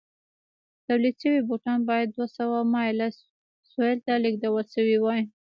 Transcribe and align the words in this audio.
تولید 0.87 1.15
شوي 1.23 1.41
بوټان 1.47 1.79
باید 1.89 2.07
دوه 2.15 2.27
سوه 2.37 2.57
مایل 2.73 2.99
سویل 3.71 3.99
ته 4.05 4.13
لېږدول 4.23 4.65
شوي 4.75 4.97
وای. 5.01 5.21